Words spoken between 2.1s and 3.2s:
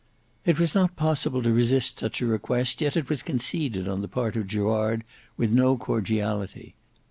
a request, yet it